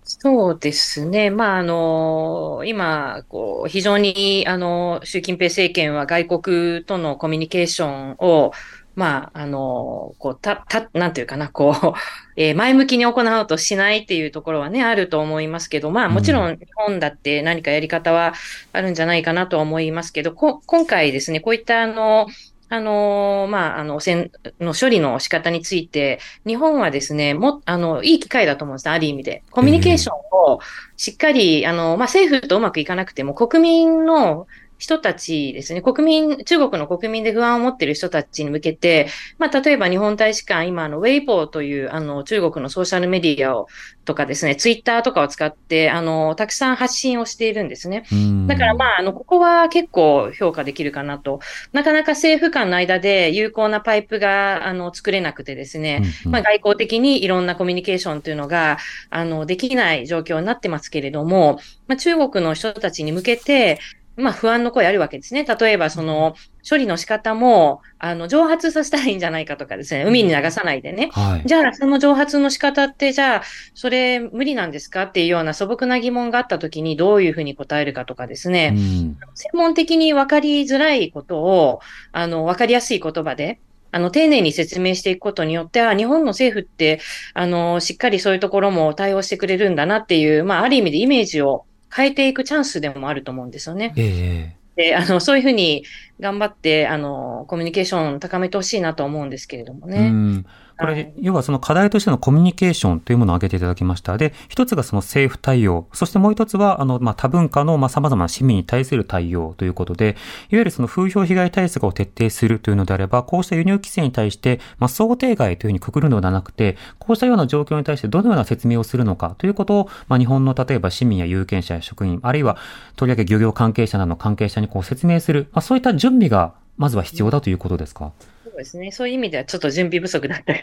[0.03, 1.31] そうですね。
[1.31, 8.51] まあ、あの、今、こう、非常に、あの、習近平政権は外国とのコミュニケーションを、
[8.95, 11.93] まあ、あの、こう、た、た、なんていうかな、こう、
[12.37, 18.33] えー、前向きに行おうとしないっていうところはね、あると思いますけど、まあ、もちろん日本だって何かやり方は
[18.71, 22.27] あるんじゃないかなとは思いますけど、こ今回ですね、こういったあの、
[22.67, 29.43] あの、まあ、あの、汚染の処理の仕方について、日本はですね、も、あの、いい機会だと思うんですある意味で。
[29.51, 30.15] コミュニケーション
[30.53, 30.59] を
[30.97, 39.07] しっかり、あの、まあ、政府とうまくいかなくても、国民の人たちですね、国民、中国の国民で不安を持っている人たちに向けて、
[39.37, 43.67] まあ、例えば日本大使館、今、あの、ウェイボーという、あの、中国のソーシャルメディアを、
[44.03, 48.03] とかですね、ツイッターとかを使って、あの、たくさん発信をしているんですね。
[48.47, 51.39] だから、まあ、あの、ここは結構評価できるかなと。
[51.71, 58.77] なかなか政府間の間で有効なパイプが、あの、作れなくてですね、まあ、外交的にいろんなコミュニケーションというのが、
[59.09, 63.79] あの、できない状況になってますけれども、まあ、中国の人たちに向けて、
[64.17, 65.45] まあ不安の声あるわけですね。
[65.45, 66.35] 例えばその
[66.67, 71.09] 処理の仕方も、あの、蒸発させたらいいんじゃないかとかですね、海に流さないでね。
[71.11, 83.59] はい、じゃあその蒸発の仕方って、じゃあそれ無理なんですかっていうような素朴な疑問があったときにどういうふうに答えるかとかですね、うん、専門的に分かりづらいことを、あの、分かりやすい言葉で、
[83.91, 86.99] あの、丁寧に説明していくことによっては、日本の政府って、
[87.33, 91.65] あの、しっかりそういうところも対応してくれるんだなっていう、まあ、ある意味でイメージを
[91.95, 93.93] 変えていくチャンスでもあると思うんですよね。
[93.95, 95.85] ええで、あの、そういうふうに
[96.19, 100.43] 頑張って、あの、コミュニケーション高めてほしいなと思うんですけれどもね。
[100.79, 104.17] うんこれ、要はその課題としてのコミュニケーションというものを挙げていただきました。
[104.17, 110.15] で、一つがその政府対応、そしてもう一つは、あの、まあ、多文化の、ま、様々な市民に対する対応ということで、いわ
[110.59, 122.57] ゆるその風評被害対策を徹底するというのであれば、こうした輸入規制に対して、まあ、想定外というふうにくくるのではなくて、こうしたような状況に対してどのような説明をするのかということを、まあ、日本の例えば市民や有権者や職員、あるいは、
[122.97, 128.11] とりわけ漁業関係者などの関係者にこう説明する、まあ、そういった準備が、まずは必要だということですか、
[128.55, 128.91] そうですね。
[128.91, 130.53] そういう意味ではちょっと準備不足だった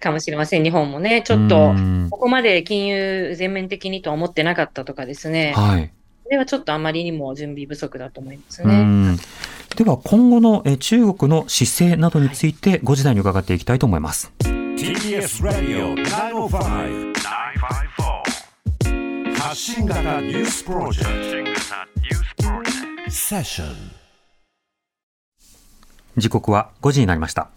[0.00, 0.62] かもしれません。
[0.62, 1.74] 日本もね、ちょっと、
[2.10, 5.52] ここまで金融全面的にとは思ってなかったとかですね。
[5.54, 5.92] はい。
[6.24, 9.18] それはちょっとあまりにも準備不足だと思いますね。
[9.76, 14.32] では今後のえ中国の姿勢などについてご時代に伺っていきたいと思います。
[14.40, 17.12] TBS Radio 905-954
[19.38, 21.50] 発信型ニュースプロジェク
[23.04, 24.05] トセッション
[26.16, 27.48] 時刻は5時になりました。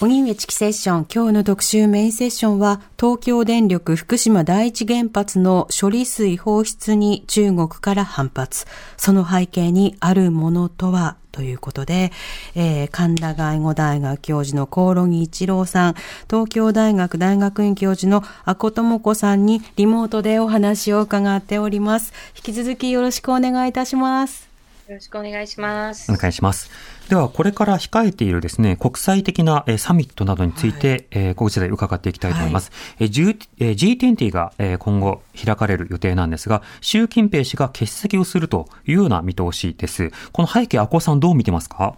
[0.00, 8.66] 荻上チキセッション、今日の特集メインセッションは、東京電力福島第一原発の処理水放出に中国から反発。
[8.96, 12.10] その背景にあるものとはということで、
[12.56, 15.94] えー、神田外語大学教授の興梠一郎さん、
[16.28, 22.12] 東京大学大学院教授の阿古智子さんにリモートでお話を伺っております。
[22.34, 24.51] 引き続きよろしくお願いいたします。
[24.92, 26.12] よろしくお願いします。
[26.12, 26.70] お願いします。
[27.08, 32.70] では、これから控えているですね、国際的なサミットなどについて、はい、えー、こちらで伺っていきたいと思います。
[32.98, 40.12] はい、G20 が今後開かれる予定なんですが、習近平氏が欠席をするというような見通しです。
[40.30, 41.94] この背景、阿古さんどう見てますか？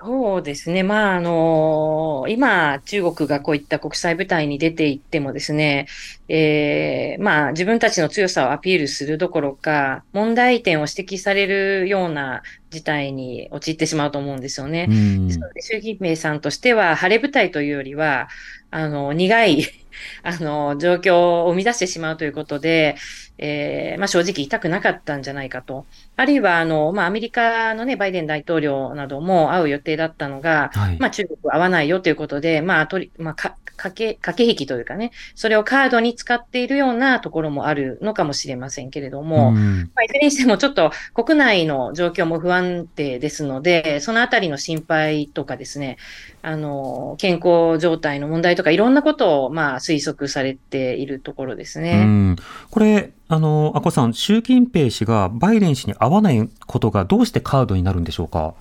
[0.00, 0.84] そうですね。
[0.84, 5.88] まあ、あのー、今、中国がこういった国際舞台に出ていってもですね、
[6.28, 14.86] えー、まあ、自分たちの強さをアピールするどころか、問題点を指摘されるような事態に陥ってしまうと思うんですよね。
[14.86, 18.28] ですので、習近平さんとしては、晴れ舞台というよりは、
[18.70, 19.66] あの、苦い
[20.22, 22.94] あの、状況を生み出してしまうということで、
[23.38, 25.86] えー、まあ正直痛くなかったんじゃないかと。
[26.18, 39.60] あるいは、あの、まあアメリカのね、バイデン大統領なども会う予定だったのが、はい、まあ中国会わないよということで、まあ、とり、まあ、か、駆け、駆け引きというかね、それをカードに使っているようなところもあるのかもしれませんけれども、ま
[40.00, 45.98] あ、いずれにしてもちょっと国内の状況も不安定ですので、そのあたりの心配とかですね、
[46.42, 52.36] あの、健康状態の問題とかいろんなことを、まあ、推測されているところですね。
[52.70, 58.54] これ、あの、あこさん、習近平氏がバイデン氏に会わないことがどうしてカードになるんでしょうか？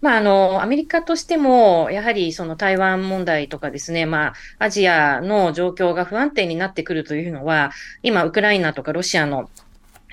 [0.00, 7.70] まあ、あの、アメリカとしても、やはりその台湾問題とかですね、まあ、アジアの状況が不安定になってくるというのは、
[8.02, 9.48] 今、ウクライナとかロシアの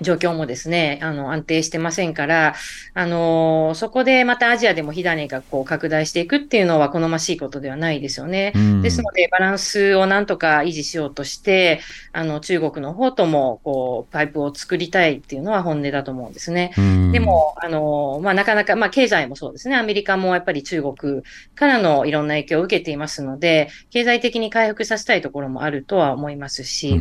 [0.02, 2.54] 状況もですね、あの、安定してませんから、
[2.92, 8.52] あの、そこでまたアジアでも火種がこう拡大していくっていうのは好ましいことではないですよね。
[8.82, 11.80] ですので、バランスをなんとか維持しようとして、
[12.12, 16.72] あの、中国の方とも、こう、パイプを作りたいっていうのは本音だと思うんですね。
[17.12, 19.76] でも、あの、まあ、なかなか、まあ、経済もそうですね。
[19.76, 21.22] アメリカもやっぱり中国
[21.54, 27.00] からのいろんな影響を受けていますので、経済的に回復させたいところもあるとは思いますし、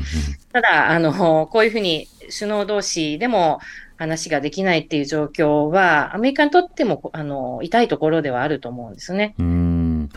[0.54, 3.60] ただ、あの、こういうふうに首脳同士でも
[3.98, 9.36] 話ができないっていう状況は、アメリカにとっても、あの、痛いところではあると思うんですね。
[9.40, 10.10] うん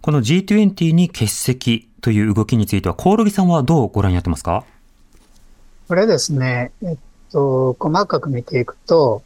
[0.00, 4.64] この G20 に欠席という動きについては、コオロギさんはどうご覧になってますか？
[5.88, 6.96] これですね、えっ
[7.30, 9.22] と、細かく見ていくと、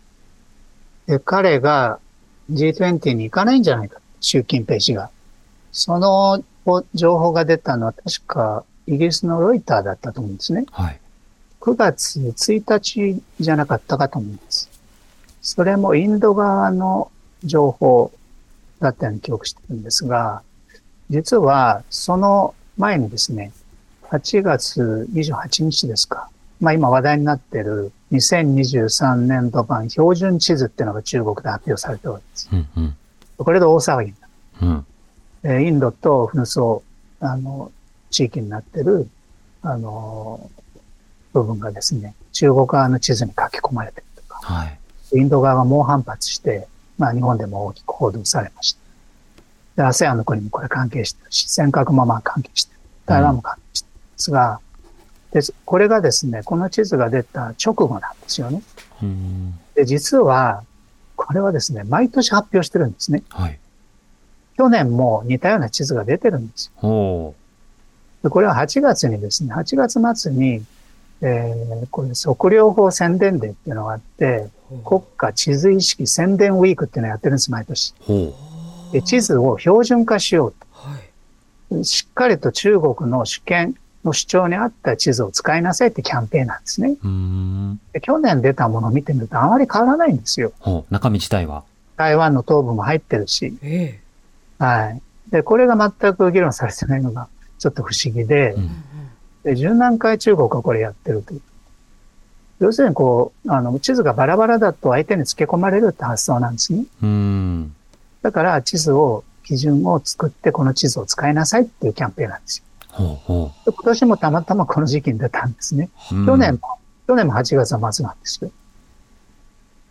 [1.08, 1.98] え彼が
[2.52, 5.10] G20 に行かないんじゃないか、習近平氏が。
[5.72, 6.42] その
[6.94, 10.66] 情報が出たのは確かイギリスのロイターだったと思うんですね。
[10.72, 11.00] はい。
[11.60, 14.70] 9月1日じゃなかったかと思います。
[15.42, 17.10] それもインド側の
[17.44, 18.12] 情報
[18.80, 20.42] だったように記憶してるんですが、
[21.10, 23.52] 実はその前にですね、
[24.10, 26.28] 8月28日ですか。
[26.60, 32.48] まあ今話題になっている2023年度版標準地図っていうのが中国で発表されております。
[32.52, 32.96] うんうん、
[33.38, 34.84] これで大騒ぎになる。
[35.42, 36.82] うん、インドと紛争、
[37.20, 37.70] あの、
[38.10, 39.08] 地域になってる、
[39.62, 40.50] あの、
[41.42, 44.78] 部分がですね、中国側の地図に書き込まれてるとか、はい、
[45.12, 46.66] インド側が猛反発して、
[46.98, 48.80] まあ日本でも大きく報道されました。
[49.76, 52.80] で、ASEAN の国もこれ関係してるし、尖閣もまあ関係してる。
[53.06, 54.60] 台湾も関係してるんですが、
[55.32, 58.62] で、これがですね、この地図が出た直後なんですよね。
[59.74, 60.64] で、実は、
[61.16, 63.22] これはですね、毎年発表してるんですね。
[63.30, 63.58] はい、
[64.56, 67.34] 去年も似たような地図が出てるんですよ。
[68.22, 70.64] でこれは8月にですね、8月末に
[71.22, 74.48] えー、これ測量法宣伝デーっていうのがあって、
[74.84, 77.94] 国家地図意識宣伝ウィークっていうのをやってるんです、毎年。
[78.92, 80.96] で地図を標準化しようと、は
[81.80, 81.84] い。
[81.84, 86.96] しっかりと中国の主権の主張に合った地図を使いなさいってキャンペーンなんですね。
[87.92, 90.52] で去年出たものを見てみるとあまり変わらないんですよ。
[90.90, 91.64] 中身自体は？
[91.96, 93.56] 台湾の東部も入ってるし。
[93.62, 95.02] えー、はい。
[95.30, 98.70] で、これが全く議論されてないのがちょっと不思議で、うん
[99.46, 101.40] で、十何回中国はこれやってるという。
[102.58, 106.84] 要するにこう、あの、地図がバラバラだと相手に付け込まれるって発想なんですね。
[107.00, 107.72] うん。
[108.22, 112.64] だから地図を、基準を作ってこの地図を使いなさいっていうキャンペーンなんですよ。
[112.90, 115.90] ほうほう今年もたまたまこの時期に出たんですね。
[116.08, 118.50] 去年も、去年も8月末なんですよ。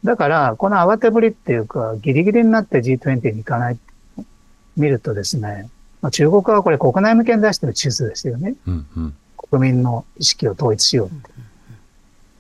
[0.04, 3.78] だから、この慌てぶりっていうか、ギリギリになって G20 に行かない
[4.76, 5.70] 見るとですね、
[6.02, 8.56] まあ、中国はこれ国内向けに出してる地図ですよね。
[8.68, 9.15] うんうん
[9.50, 11.30] 国民の意識を統一しようって。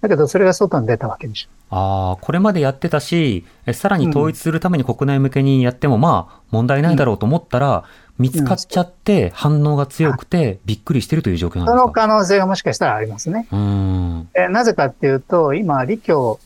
[0.01, 1.49] だけど、それが外に出たわけでしょ。
[1.75, 7.83] ああ、これまでやってたし、さらに統一するために国内向けにやっても、まあ、問題ないだろうと思ったら、
[8.19, 11.79] 見つかっちゃって、反応が強くて、びっくりしてるという状況なんですか？
[11.81, 13.47] その可能性がもしかしたらありますね。
[13.51, 16.39] うんえなぜかっていうと、今、李強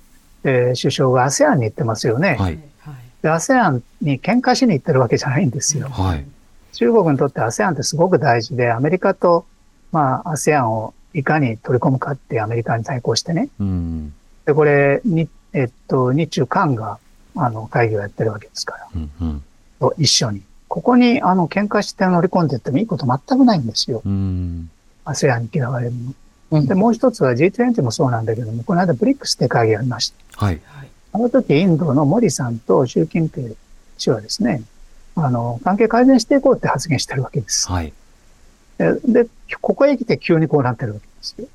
[0.46, 2.38] えー、首相が ASEAN に行ってますよね。
[2.40, 2.58] はい、
[3.22, 5.90] で、ASEAN に喧嘩しに行ってるわけじゃないんですよ。
[5.90, 6.26] はい、
[6.72, 9.46] 中国にとって ASEAN ってすごく大事で、アメリカと、
[9.92, 13.50] まあ、ASEAN をいかに取り込むかってアメリカに対抗してね。
[13.60, 14.14] うん、
[14.46, 17.00] で、これ、に、えっと、日中韓が、
[17.36, 18.88] あの、会議をやってるわけですから。
[18.96, 19.44] うんうん、
[19.80, 20.44] と一緒に。
[20.68, 24.02] ここに、あの、喧嘩して乗り込んでいってもいいこと全くないんですよ。
[24.06, 24.70] うん、
[25.06, 25.94] ASEAN に嫌われる
[26.52, 26.66] の。
[26.66, 30.46] で、もう一つは G20 もそうなんだけども、この間ブリックスって会議ありました。
[30.46, 30.62] はい。
[31.12, 33.50] あの時、インドのモディさんと習近平
[33.98, 34.64] 氏はですね、
[35.16, 37.70] あの、関係改善していこうって発言してるわけです。
[37.70, 37.94] はい。
[38.80, 39.28] で、
[39.62, 41.48] ここへ来て急にこうなってるわけですよ。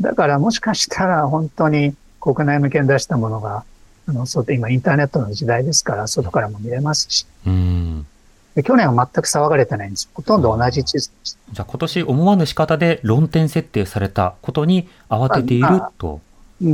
[0.00, 3.64] だからもしかしたら本当に国内向けに出したものが、
[4.08, 7.26] あの、そう今インターネットの時代ですから、外からも見れますし。
[7.46, 8.06] うん
[8.54, 10.10] で去年は全く騒がれてないんです。
[10.12, 11.38] ほとんど同じ地図でした。
[11.52, 16.20] じゃあ今年思わぬ仕方で論点設定されたことに慌てていると。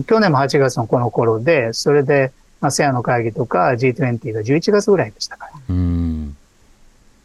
[0.07, 2.33] 去年も8月のこの頃で、それで、
[2.63, 5.53] まあ、セアの会議とか G20 が11月ぐらいでしたから。
[5.69, 6.35] うん。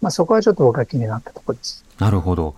[0.02, 1.84] まあそこはちょっと僕は気になったところです。
[2.00, 2.56] なるほど。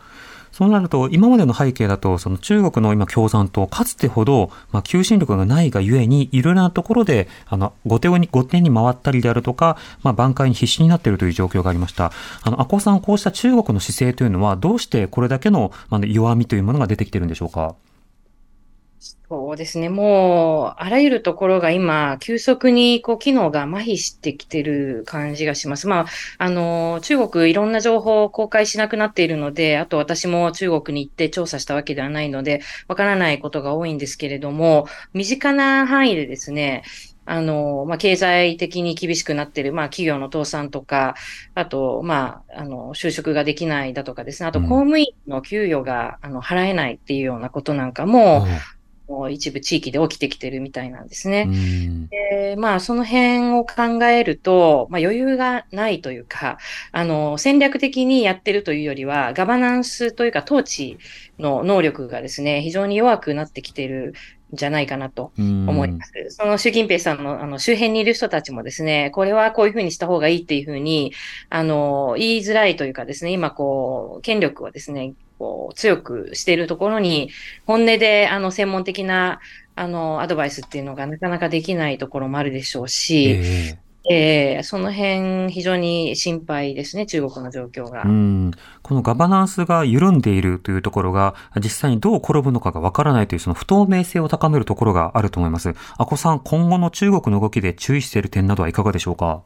[0.52, 12.12] そうなると、今までの背景だと、その中国の今共産党、かつてほど、まあ、求心力がないがゆえに、いろいろなところで、あの、後手に、後手に回ったりであるとか、まあ、挽回に必死になっているという状況がありました。
[12.44, 17.76] あの、阿古さん、こうした中国の姿勢というのは、どうしてこれだけの、まあ、弱みというものが出てきているんでしょうか？
[19.02, 19.90] そうですね。
[19.90, 25.88] もう、あらゆるところが今、急速に、こう、機能が麻痺してきてる感じがします。
[25.88, 26.06] まあ、
[26.38, 36.84] あの、中国、いろんな情報を公開しなくなっているので、あと私も中国に行って調査したわけではないので、わからないことが多いんですけれども、身近な範囲でですね、
[37.26, 41.16] あの、まあ、経済的に厳しくなっている、まあ、企業の倒産とか、
[41.56, 48.46] あと、まあ、あの、就職ができないだとかですね、あと、公務員の給与が、あの、払えないっていうようなことなんかも、
[49.30, 51.48] 一部地域で起きてきてるみたいなんですね。
[52.10, 56.58] でまあ、その辺を考えると、まあ、余裕がないというか、
[56.92, 60.98] あの、戦略的にやってるというよりは、ガバナンスというか統治
[61.40, 64.14] の能力がですね、非常に弱くなってきてる
[64.54, 66.12] んじゃないかなと思います。
[66.30, 71.14] その習近平さんのあの周辺にいる人たちもですね、これはこういうふうにした方がいいっていうふうに、
[71.50, 77.32] あの、言いづらいというかですね、今こう、権力はですね、こう、強くしているところに、
[77.66, 79.40] 本音で、あの、専門的な、
[79.76, 88.04] あの、アドバイスっていうのがなかなかできないところもあるでしょうし、えーえー、その辺、非常に心配ですね、中国の状況が。
[88.04, 88.52] うん
[88.84, 95.74] このガバナンスが緩んでいるというところが、実際にどう転ぶのかがわからないという、その不透明性を高めるところがあると思います。
[95.98, 99.42] 阿古さん、今後の中国の動きで注意している点などはいかがでしょうか？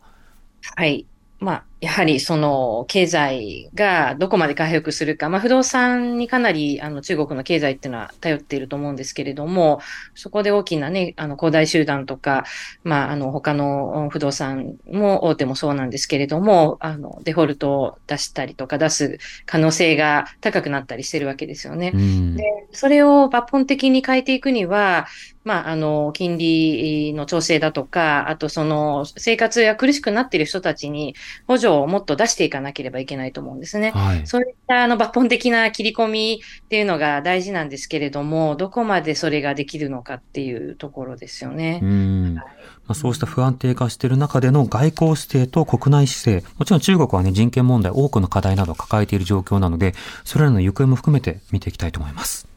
[0.76, 1.06] はい。
[1.40, 9.80] まあ、やはりその経済がどこまで回復するか、まあ、不動産にかなりあの中国の経済っていうのは頼っていると思うんですけれども、
[10.16, 12.44] そこで大きなね、あの、恒大集団とか、
[12.84, 21.92] まあ、あの、他の不動産も大手もそうなんですけれども、あの、デフォルトを出したりとか出す可能性が高くなったりしてるわけですよね。
[21.92, 25.06] で、それを抜本的に変えていくには、
[25.44, 31.16] まあ、あの、金利の調整だとか、あとその、生活が苦しくなっている人たちに
[31.46, 33.92] 補助をもっと出していかなければいけないと思うんですね。
[33.92, 41.80] はい、そういったあの抜本的な切り込みっていうのが大事なんですけれども、どこまでそれができるのかっていうところですよね。
[41.82, 42.44] うんま
[42.90, 52.55] あ、そうした不安定化している中での外交姿勢と国内姿勢、もちろん中国はね、人権問題多くの課題などを抱えている状況なので、それらの行方も含めて見ていきたいと思います。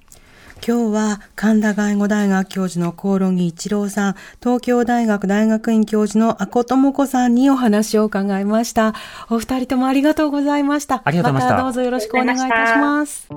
[0.66, 8.94] 今日は神田外語大学教授の興梠一郎さん、東京大学大学院教授の阿古智子さんにお話を伺いました。
[9.30, 11.02] お二人ともありがとうございました。
[11.04, 11.56] ありがとうございました。
[11.56, 13.28] またどうぞよろしくお願いいたします。